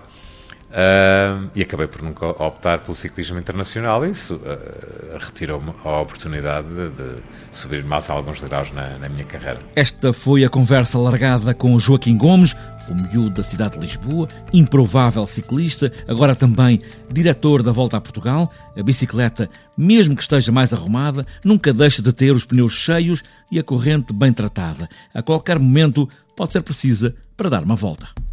Uh, 0.76 1.50
e 1.56 1.62
acabei 1.62 1.88
por 1.88 2.02
nunca 2.02 2.26
optar 2.26 2.80
pelo 2.80 2.98
ciclismo 2.98 3.40
internacional. 3.40 4.06
Isso 4.06 4.34
uh, 4.34 5.18
retirou-me 5.18 5.72
a 5.86 6.02
oportunidade 6.02 6.68
de, 6.68 6.90
de, 6.90 7.22
subir 7.50 7.82
mais 7.86 8.10
alguns 8.10 8.44
graus 8.44 8.72
na, 8.74 8.98
na, 8.98 9.08
minha 9.08 9.24
carreira. 9.24 9.60
Esta 9.74 10.12
foi 10.12 10.44
a 10.44 10.50
conversa 10.50 11.00
largada 11.00 11.54
com 11.54 11.80
Joaquim 11.80 12.18
Gomes, 12.18 12.58
o 12.90 12.94
miúdo 12.94 13.36
da 13.36 13.44
cidade 13.44 13.76
de 13.76 13.86
Lisboa, 13.86 14.28
improvável 14.52 15.26
ciclista, 15.26 15.90
agora 16.10 16.36
também 16.36 16.82
diretor 17.10 17.64
da 17.64 17.72
Volta 17.72 17.96
a 17.96 18.02
Portugal. 18.02 18.52
A 18.78 18.84
bicicleta, 18.84 19.50
mesmo 19.78 20.14
que 20.14 20.24
esteja 20.24 20.52
mais 20.52 20.74
arrumada, 20.74 21.26
nunca 21.42 21.72
deixa 21.72 22.02
de 22.02 22.12
ter 22.12 22.34
os 22.34 22.44
pneus 22.44 22.74
cheios 22.74 23.24
e 23.50 23.58
a 23.58 23.64
corrente 23.64 24.12
bem 24.12 24.34
tratada. 24.34 24.90
A 25.14 25.22
qualquer 25.22 25.58
momento 25.58 26.10
pode 26.36 26.52
ser 26.52 26.64
precisa 26.64 27.16
para 27.38 27.50
dar 27.50 27.64
uma 27.64 27.78
volta. 27.78 28.25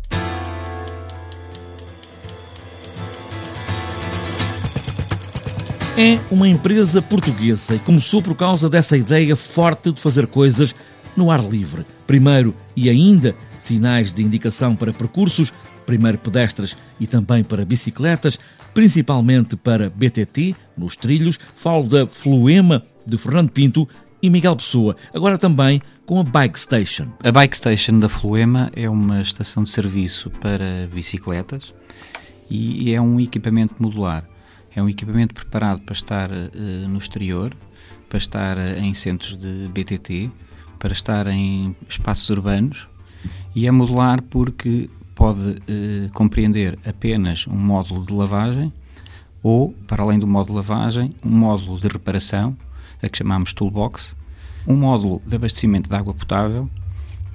É 5.97 6.19
uma 6.31 6.49
empresa 6.49 7.03
portuguesa 7.03 7.75
e 7.75 7.79
começou 7.79 8.23
por 8.23 8.35
causa 8.35 8.67
dessa 8.67 8.97
ideia 8.97 9.37
forte 9.37 9.93
de 9.93 10.01
fazer 10.01 10.27
coisas 10.27 10.75
no 11.15 11.31
ar 11.31 11.47
livre. 11.47 11.85
Primeiro 12.07 12.57
e 12.75 12.89
ainda 12.89 13.37
sinais 13.59 14.11
de 14.11 14.23
indicação 14.23 14.75
para 14.75 14.91
percursos, 14.91 15.53
primeiro 15.85 16.17
pedestres 16.17 16.75
e 16.99 17.07
também 17.07 17.45
para 17.45 17.67
bicicletas, 17.67 18.39
principalmente 18.73 19.55
para 19.55 19.91
BTT, 19.91 20.57
nos 20.79 20.97
trilhos. 20.97 21.39
Falo 21.55 21.87
da 21.87 22.07
Fluema 22.07 22.83
de 23.07 23.19
Fernando 23.19 23.51
Pinto 23.51 23.87
e 24.23 24.31
Miguel 24.31 24.57
Pessoa, 24.57 24.97
agora 25.13 25.37
também 25.37 25.83
com 26.07 26.19
a 26.19 26.25
Bike 26.25 26.59
Station. 26.59 27.09
A 27.23 27.31
Bike 27.31 27.57
Station 27.57 27.99
da 27.99 28.09
Fluema 28.09 28.73
é 28.75 28.89
uma 28.89 29.21
estação 29.21 29.63
de 29.63 29.69
serviço 29.69 30.31
para 30.41 30.89
bicicletas 30.91 31.75
e 32.49 32.95
é 32.95 33.01
um 33.01 33.21
equipamento 33.21 33.75
modular. 33.79 34.32
É 34.75 34.83
um 34.83 34.89
equipamento 34.89 35.35
preparado 35.35 35.83
para 35.83 35.93
estar 35.93 36.31
uh, 36.31 36.89
no 36.89 36.99
exterior, 36.99 37.55
para 38.09 38.19
estar 38.19 38.57
uh, 38.57 38.79
em 38.79 38.95
centros 38.95 39.37
de 39.37 39.69
BTT, 39.69 40.31
para 40.79 40.93
estar 40.93 41.27
em 41.27 41.77
espaços 41.89 42.29
urbanos 42.31 42.89
e 43.55 43.67
é 43.67 43.71
modular 43.71 44.23
porque 44.23 44.89
pode 45.15 45.51
uh, 45.51 46.11
compreender 46.15 46.79
apenas 46.87 47.47
um 47.47 47.57
módulo 47.57 48.07
de 48.07 48.13
lavagem 48.13 48.73
ou, 49.43 49.73
para 49.87 50.03
além 50.03 50.19
do 50.19 50.27
módulo 50.27 50.63
de 50.63 50.69
lavagem, 50.69 51.15
um 51.25 51.31
módulo 51.31 51.79
de 51.79 51.89
reparação, 51.89 52.57
a 53.03 53.09
que 53.09 53.19
chamamos 53.19 53.53
Toolbox, 53.53 54.17
um 54.67 54.77
módulo 54.77 55.21
de 55.27 55.37
abastecimento 55.37 55.89
de 55.89 55.95
água 55.95 56.15
potável 56.15 56.71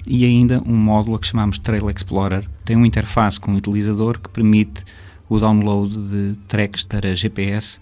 e 0.06 0.24
ainda 0.24 0.62
um 0.66 0.76
módulo 0.76 1.16
a 1.16 1.18
que 1.18 1.26
chamamos 1.26 1.58
Trail 1.58 1.88
Explorer. 1.90 2.48
Tem 2.64 2.74
uma 2.74 2.86
interface 2.86 3.38
com 3.38 3.52
o 3.52 3.56
utilizador 3.56 4.18
que 4.18 4.28
permite 4.30 4.84
o 5.28 5.38
download 5.38 5.96
de 5.96 6.34
tracks 6.48 6.84
para 6.84 7.14
GPS 7.14 7.80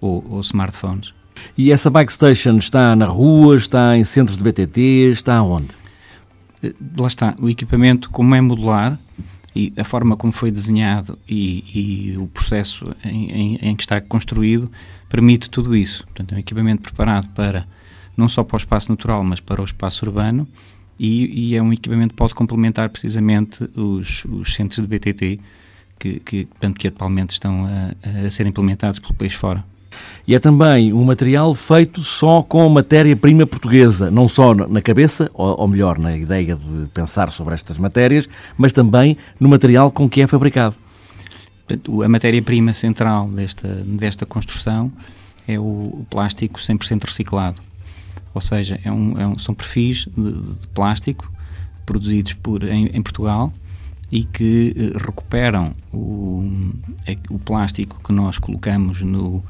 ou, 0.00 0.24
ou 0.28 0.40
smartphones. 0.40 1.14
E 1.56 1.70
essa 1.70 1.88
bike 1.88 2.12
station 2.12 2.56
está 2.56 2.96
na 2.96 3.06
rua, 3.06 3.56
está 3.56 3.96
em 3.96 4.04
centros 4.04 4.36
de 4.36 4.42
BTT, 4.42 4.80
está 5.12 5.42
onde? 5.42 5.68
Eh, 6.62 6.74
lá 6.96 7.06
está, 7.06 7.34
o 7.40 7.48
equipamento, 7.48 8.10
como 8.10 8.34
é 8.34 8.40
modular, 8.40 8.98
e 9.54 9.72
a 9.76 9.84
forma 9.84 10.16
como 10.16 10.32
foi 10.32 10.50
desenhado 10.50 11.18
e, 11.28 12.12
e 12.12 12.16
o 12.16 12.26
processo 12.28 12.94
em, 13.04 13.30
em, 13.30 13.58
em, 13.60 13.76
que 13.76 13.82
está 13.82 14.00
construído 14.00 14.70
permite 15.08 15.50
tudo 15.50 15.74
isso. 15.74 16.04
Portanto, 16.04 16.32
é 16.32 16.36
um 16.36 16.38
equipamento 16.38 16.82
preparado 16.82 17.28
para 17.30 17.66
não 18.16 18.28
só 18.28 18.44
para 18.44 18.54
o 18.54 18.58
espaço 18.58 18.90
natural, 18.90 19.24
mas 19.24 19.40
para 19.40 19.60
o 19.60 19.64
espaço 19.64 20.04
urbano 20.04 20.46
e, 20.98 21.50
e 21.50 21.56
é 21.56 21.62
um 21.62 21.72
equipamento 21.72 22.10
que 22.10 22.16
pode 22.16 22.34
complementar 22.34 22.88
precisamente 22.88 23.68
os, 23.74 24.24
os 24.26 24.54
centros 24.54 24.80
de 24.80 24.86
BTT 24.86 25.40
que, 25.98 26.20
que, 26.20 26.44
portanto, 26.46 26.78
que 26.78 26.88
atualmente 26.88 27.30
estão 27.30 27.66
a, 27.66 28.26
a 28.26 28.30
ser 28.30 28.46
implementados 28.46 28.98
pelo 28.98 29.14
país 29.14 29.32
fora. 29.32 29.64
E 30.26 30.34
é 30.34 30.38
também 30.38 30.92
um 30.92 31.04
material 31.04 31.54
feito 31.54 32.02
só 32.02 32.42
com 32.42 32.68
matéria-prima 32.68 33.46
portuguesa, 33.46 34.10
não 34.10 34.28
só 34.28 34.54
na 34.54 34.82
cabeça, 34.82 35.30
ou, 35.32 35.66
melhor, 35.66 35.98
na 35.98 36.16
ideia 36.16 36.54
de 36.54 36.86
pensar 36.92 37.32
sobre 37.32 37.54
estas 37.54 37.78
matérias, 37.78 38.28
mas 38.56 38.72
também 38.72 39.16
no 39.40 39.48
material 39.48 39.90
com 39.90 40.08
que 40.08 40.20
é 40.20 40.26
fabricado. 40.26 40.76
A 42.04 42.08
matéria-prima 42.08 42.72
central 42.72 43.28
desta, 43.28 43.68
desta 43.68 44.26
construção 44.26 44.92
é 45.46 45.58
o, 45.58 45.62
o 45.62 46.06
plástico 46.10 46.60
100% 46.60 47.04
reciclado. 47.04 47.62
Ou 48.34 48.40
seja, 48.40 48.78
é 48.84 48.92
um, 48.92 49.18
é 49.18 49.26
um, 49.26 49.38
são 49.38 49.54
perfis 49.54 50.06
de, 50.16 50.32
de 50.32 50.68
plástico 50.68 51.30
produzidos 51.86 52.34
por, 52.34 52.62
em, 52.64 52.86
em 52.92 53.02
Portugal 53.02 53.52
e 54.10 54.24
que 54.24 54.74
eh, 54.76 54.98
recuperam 54.98 55.74
o, 55.92 56.50
o 57.30 57.38
plástico 57.38 58.00
que 58.02 58.12
nós 58.12 58.38
colocamos 58.38 59.02
no, 59.02 59.42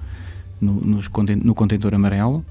no, 0.60 1.02
no 1.42 1.54
contentor 1.54 1.94
amarelo 1.94 2.44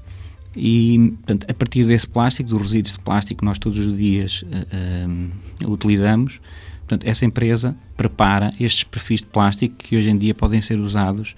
e, 0.56 1.14
portanto, 1.18 1.46
a 1.50 1.54
partir 1.54 1.84
desse 1.84 2.06
plástico, 2.06 2.48
dos 2.50 2.62
resíduos 2.62 2.94
de 2.94 3.00
plástico 3.00 3.40
que 3.40 3.44
nós 3.44 3.58
todos 3.58 3.78
os 3.78 3.96
dias 3.96 4.42
uh, 4.42 5.70
utilizamos, 5.70 6.40
portanto, 6.80 7.06
essa 7.06 7.24
empresa 7.24 7.76
prepara 7.96 8.52
estes 8.58 8.84
perfis 8.84 9.20
de 9.20 9.26
plástico 9.26 9.76
que 9.76 9.96
hoje 9.96 10.10
em 10.10 10.18
dia 10.18 10.34
podem 10.34 10.60
ser 10.60 10.78
usados 10.80 11.36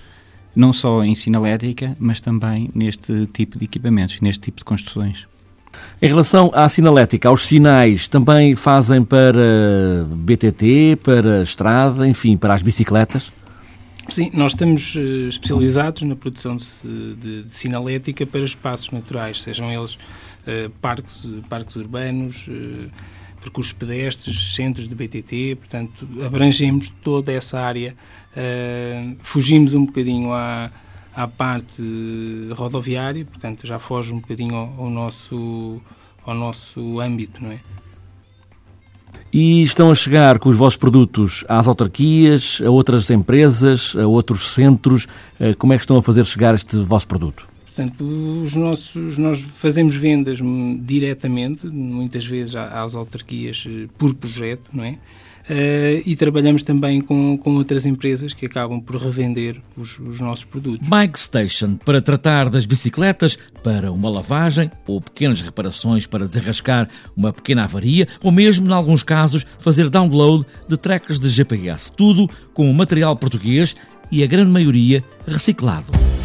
não 0.54 0.72
só 0.72 1.04
em 1.04 1.14
sinalética, 1.14 1.96
mas 1.98 2.20
também 2.20 2.70
neste 2.74 3.26
tipo 3.26 3.58
de 3.58 3.64
equipamentos, 3.64 4.20
neste 4.20 4.42
tipo 4.42 4.58
de 4.58 4.64
construções. 4.64 5.26
Em 6.02 6.08
relação 6.08 6.50
à 6.54 6.68
sinalética, 6.68 7.28
aos 7.28 7.44
sinais, 7.44 8.08
também 8.08 8.56
fazem 8.56 9.04
para 9.04 10.06
BTT, 10.08 10.98
para 11.02 11.42
estrada, 11.42 12.08
enfim, 12.08 12.36
para 12.36 12.54
as 12.54 12.62
bicicletas? 12.62 13.30
Sim, 14.08 14.30
nós 14.34 14.52
estamos 14.52 14.94
uh, 14.96 15.28
especializados 15.28 16.02
na 16.02 16.16
produção 16.16 16.56
de, 16.56 16.64
de, 17.14 17.42
de, 17.44 17.54
sinalética 17.54 18.26
para 18.26 18.40
espaços 18.40 18.90
naturais, 18.90 19.40
sejam 19.42 19.70
eles 19.70 19.94
uh, 19.94 20.70
parques, 20.80 21.28
parques 21.48 21.76
urbanos, 21.76 22.46
uh, 22.48 22.90
percursos 23.40 23.72
pedestres, 23.72 24.54
centros 24.54 24.88
de 24.88 24.94
BTT, 24.94 25.56
portanto, 25.56 26.08
abrangemos 26.26 26.92
toda 27.02 27.32
essa 27.32 27.58
área, 27.58 27.96
fugimos 29.22 29.72
um 29.72 29.86
bocadinho 29.86 30.30
à, 30.34 30.70
à 31.22 31.28
parte 31.28 31.82
rodoviária, 32.56 33.24
portanto, 33.24 33.66
já 33.66 33.78
foge 33.78 34.12
um 34.12 34.20
bocadinho 34.20 34.54
ao, 34.54 34.74
ao 34.78 34.90
nosso, 34.90 35.80
ao 36.24 36.34
nosso 36.34 36.98
âmbito, 37.00 37.42
não 37.42 37.52
é? 37.52 37.60
E 39.32 39.62
estão 39.62 39.90
a 39.90 39.94
chegar 39.94 40.38
com 40.38 40.48
os 40.48 40.56
vossos 40.56 40.76
produtos 40.76 41.44
às 41.48 41.68
autarquias, 41.68 42.60
a 42.64 42.70
outras 42.70 43.10
empresas, 43.10 43.94
a 43.96 44.06
outros 44.06 44.48
centros. 44.48 45.06
Eh, 45.38 45.54
como 45.54 45.72
é 45.72 45.76
que 45.76 45.84
estão 45.84 45.96
a 45.98 46.02
fazer 46.02 46.24
chegar 46.24 46.54
este 46.54 46.76
vosso 46.78 47.06
produto? 47.06 47.48
Portanto, 47.66 48.04
os 48.42 48.56
nossos, 48.56 49.18
nós 49.18 49.40
fazemos 49.40 49.94
vendas 49.94 50.38
diretamente, 50.80 51.66
muitas 51.66 52.26
vezes 52.26 52.56
às 52.56 52.96
autarquias 52.96 53.64
eh, 53.68 53.86
por 53.96 54.14
projeto, 54.14 54.68
não 54.72 54.82
é? 54.82 54.98
Uh, 55.48 56.02
e 56.04 56.14
trabalhamos 56.14 56.62
também 56.62 57.00
com, 57.00 57.36
com 57.36 57.56
outras 57.56 57.86
empresas 57.86 58.32
que 58.32 58.46
acabam 58.46 58.80
por 58.80 58.96
revender 58.96 59.60
os, 59.76 59.98
os, 59.98 60.20
nossos 60.20 60.44
produtos. 60.44 60.88
Bike 60.88 61.18
Station, 61.18 61.76
para 61.76 62.00
tratar 62.00 62.48
das 62.48 62.66
bicicletas, 62.66 63.38
para 63.62 63.90
uma 63.90 64.08
lavagem 64.08 64.70
ou 64.86 65.00
pequenas 65.00 65.40
reparações 65.40 66.06
para 66.06 66.24
desenrascar 66.24 66.88
uma 67.16 67.32
pequena 67.32 67.64
avaria, 67.64 68.06
ou 68.22 68.30
mesmo, 68.30 68.68
em 68.68 68.72
alguns 68.72 69.02
casos, 69.02 69.46
fazer 69.58 69.88
download 69.88 70.46
de 70.68 70.76
trackers 70.76 71.18
de 71.18 71.28
GPS. 71.28 71.92
Tudo 71.92 72.28
com 72.52 72.72
material 72.72 73.16
português 73.16 73.74
e 74.10 74.22
a 74.22 74.26
grande 74.26 74.50
maioria 74.50 75.02
reciclado. 75.26 76.19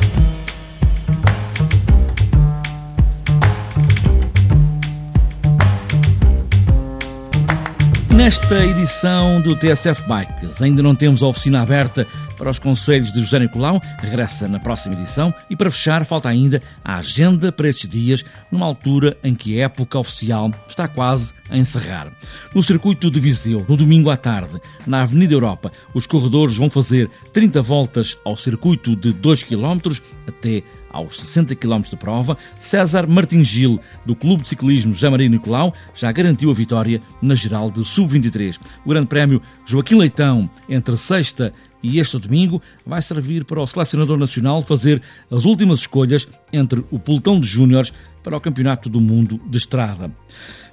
Nesta 8.15 8.65
edição 8.65 9.41
do 9.41 9.57
TSF 9.57 10.03
Bikes, 10.07 10.61
ainda 10.61 10.81
não 10.81 10.95
temos 10.95 11.21
a 11.21 11.27
oficina 11.27 11.61
aberta 11.61 12.07
para 12.37 12.49
os 12.49 12.57
conselhos 12.57 13.11
de 13.11 13.19
José 13.19 13.39
Nicolau, 13.39 13.81
regressa 13.99 14.47
na 14.47 14.57
próxima 14.57 14.95
edição 14.95 15.33
e 15.49 15.55
para 15.55 15.69
fechar 15.69 16.05
falta 16.05 16.29
ainda 16.29 16.61
a 16.81 16.95
agenda 16.95 17.51
para 17.51 17.67
estes 17.67 17.89
dias, 17.89 18.23
numa 18.49 18.65
altura 18.65 19.17
em 19.21 19.35
que 19.35 19.59
a 19.59 19.65
época 19.65 19.99
oficial 19.99 20.49
está 20.65 20.87
quase 20.87 21.33
a 21.49 21.57
encerrar. 21.57 22.09
No 22.53 22.63
circuito 22.63 23.11
de 23.11 23.19
Viseu, 23.19 23.65
no 23.67 23.75
domingo 23.75 24.09
à 24.09 24.15
tarde, 24.15 24.61
na 24.87 25.01
Avenida 25.01 25.33
Europa, 25.33 25.69
os 25.93 26.07
corredores 26.07 26.55
vão 26.55 26.69
fazer 26.69 27.09
30 27.33 27.61
voltas 27.61 28.17
ao 28.23 28.37
circuito 28.37 28.95
de 28.95 29.11
2 29.11 29.43
km 29.43 29.91
até 30.25 30.63
aos 30.95 31.17
60 31.19 31.55
km 31.55 31.81
de 31.81 31.97
prova, 31.97 32.37
César 32.57 33.05
Martins 33.05 33.47
Gil, 33.47 33.79
do 34.05 34.15
Clube 34.15 34.43
de 34.43 34.49
Ciclismo 34.49 34.95
Maria 35.11 35.27
Nicolau, 35.27 35.73
já 35.93 36.09
garantiu 36.11 36.49
a 36.49 36.53
vitória 36.53 37.01
na 37.21 37.35
geral 37.35 37.69
de 37.69 37.83
Sub-23. 37.83 38.57
O 38.85 38.89
Grande 38.89 39.07
Prémio 39.07 39.41
Joaquim 39.65 39.95
Leitão, 39.95 40.49
entre 40.69 40.95
sexta 40.95 41.53
e 41.83 41.99
este 41.99 42.17
domingo, 42.17 42.61
vai 42.85 43.01
servir 43.01 43.43
para 43.43 43.61
o 43.61 43.67
selecionador 43.67 44.17
nacional 44.17 44.61
fazer 44.61 45.01
as 45.29 45.43
últimas 45.43 45.79
escolhas 45.79 46.27
entre 46.51 46.83
o 46.89 46.97
pelotão 46.97 47.39
de 47.39 47.47
júniores 47.47 47.91
para 48.23 48.37
o 48.37 48.41
Campeonato 48.41 48.89
do 48.89 49.01
Mundo 49.01 49.39
de 49.47 49.57
Estrada. 49.57 50.11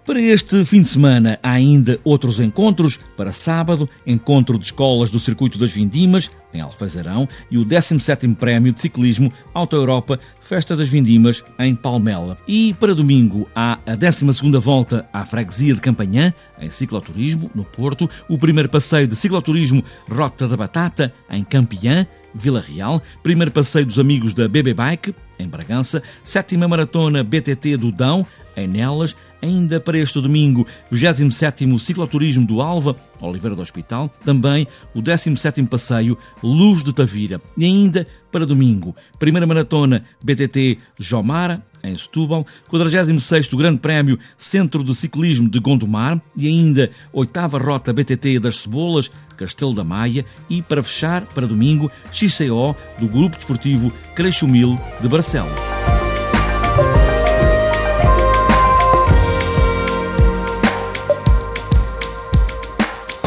Para 0.05 0.21
este 0.21 0.65
fim 0.65 0.81
de 0.81 0.89
semana 0.89 1.39
há 1.41 1.53
ainda 1.53 2.01
outros 2.03 2.41
encontros. 2.41 2.99
Para 3.17 3.31
sábado, 3.31 3.89
encontro 4.05 4.59
de 4.59 4.65
escolas 4.65 5.13
do 5.13 5.21
Circuito 5.21 5.61
das 5.61 5.71
Vindimas, 5.71 6.29
em 6.53 6.61
Alfazarão, 6.61 7.29
e 7.49 7.57
o 7.57 7.65
17º 7.65 8.35
Prémio 8.35 8.73
de 8.73 8.81
Ciclismo 8.81 9.33
Auto 9.55 9.77
Europa 9.77 10.19
Festa 10.41 10.75
das 10.75 10.89
Vindimas, 10.89 11.45
em 11.57 11.77
Palmela. 11.77 12.37
E 12.49 12.75
para 12.81 12.97
domingo 12.97 13.49
há 13.55 13.75
a 13.87 13.97
12ª 13.97 14.59
Volta 14.59 15.09
à 15.13 15.25
Freguesia 15.25 15.73
de 15.73 15.81
Campanhã, 15.81 16.35
em 16.61 16.69
cicloturismo, 16.69 17.49
no 17.55 17.63
Porto, 17.63 18.11
o 18.29 18.37
primeiro 18.37 18.69
passeio 18.69 19.07
de 19.07 19.15
cicloturismo 19.15 19.85
Rota 20.11 20.49
da 20.49 20.57
Batata, 20.57 21.15
em 21.31 21.45
Campiã, 21.45 22.05
Vila 22.35 22.61
Real, 22.61 23.01
primeiro 23.23 23.53
passeio 23.53 23.87
dos 23.87 24.01
amigos 24.01 24.35
da 24.35 24.49
BB 24.49 24.75
Bike, 24.75 25.15
em 25.39 25.47
Bragança, 25.47 26.03
sétima 26.25 26.67
maratona 26.67 27.23
BTT 27.23 27.77
do 27.77 27.93
Dão, 27.93 28.27
em 28.57 28.67
Nelas, 28.67 29.15
ainda 29.43 29.81
para 29.81 29.99
este 29.99 30.21
domingo, 30.21 30.67
27º 30.93 31.79
Cicloturismo 31.79 32.47
do 32.47 32.63
Alva, 32.63 32.97
Oliveira 33.21 33.57
do 33.57 33.63
Hospital, 33.63 34.11
também 34.25 34.67
o 34.95 35.03
17º 35.03 35.69
Passeio 35.69 36.17
Luz 36.43 36.83
de 36.83 36.93
Tavira. 36.93 37.41
E 37.59 37.65
ainda 37.65 38.07
para 38.31 38.47
domingo, 38.47 38.97
primeira 39.19 39.47
maratona 39.47 40.05
BTT 40.23 40.79
Jomara, 40.99 41.63
em 41.85 41.97
Setúbal, 41.97 42.47
46º 42.71 43.57
Grande 43.57 43.81
Prémio 43.81 44.19
Centro 44.37 44.85
de 44.85 44.95
Ciclismo 44.95 45.51
de 45.51 45.59
Gondomar 45.59 46.23
e 46.37 46.47
ainda 46.47 46.91
oitava 47.13 47.59
Rota 47.59 47.93
BTT 47.93 48.39
das 48.39 48.59
Cebolas, 48.59 49.11
Castelo 49.37 49.75
da 49.75 49.83
Maia 49.83 50.25
e, 50.49 50.63
para 50.63 50.83
fechar, 50.83 51.27
para 51.27 51.47
domingo, 51.47 51.91
XCO 52.13 52.77
do 52.99 53.09
Grupo 53.09 53.37
Desportivo 53.37 53.93
Creixumil 54.15 54.79
de 55.01 55.09
Barcelos. 55.09 55.82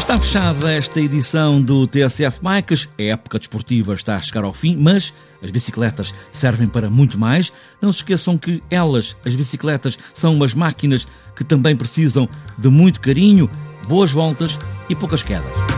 Está 0.06 0.20
fechada 0.20 0.72
esta 0.72 1.00
edição 1.00 1.60
do 1.60 1.84
TSF 1.84 2.38
Bikes. 2.40 2.88
A 2.96 3.02
época 3.02 3.40
desportiva 3.40 3.92
está 3.92 4.14
a 4.14 4.20
chegar 4.20 4.44
ao 4.44 4.52
fim, 4.52 4.76
mas 4.76 5.12
as 5.42 5.50
bicicletas 5.50 6.14
servem 6.30 6.68
para 6.68 6.88
muito 6.88 7.18
mais. 7.18 7.52
Não 7.82 7.90
se 7.90 7.98
esqueçam 7.98 8.38
que 8.38 8.62
elas, 8.70 9.16
as 9.24 9.34
bicicletas, 9.34 9.98
são 10.14 10.32
umas 10.32 10.54
máquinas 10.54 11.08
que 11.34 11.42
também 11.42 11.74
precisam 11.74 12.28
de 12.56 12.68
muito 12.68 13.00
carinho, 13.00 13.50
boas 13.88 14.12
voltas 14.12 14.60
e 14.88 14.94
poucas 14.94 15.24
quedas. 15.24 15.75